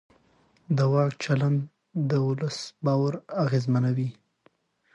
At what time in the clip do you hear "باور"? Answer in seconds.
2.85-3.13